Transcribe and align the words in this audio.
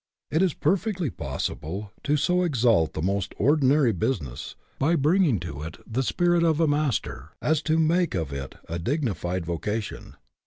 It 0.31 0.41
is 0.41 0.55
perfectly 0.55 1.11
possible 1.11 1.91
to 2.05 2.17
so 2.17 2.41
exalt 2.41 2.93
the 2.93 3.03
most 3.03 3.35
ordi 3.39 3.61
nary 3.61 3.91
business, 3.91 4.55
by 4.79 4.95
bringing 4.95 5.39
to 5.41 5.61
it 5.61 5.77
the 5.85 6.01
spirit 6.01 6.41
of 6.41 6.59
a 6.59 6.65
master, 6.67 7.33
as 7.39 7.61
to 7.61 7.77
make 7.77 8.15
of 8.15 8.33
it 8.33 8.55
a 8.67 8.79
dignified 8.79 9.45
vocation. 9.45 10.15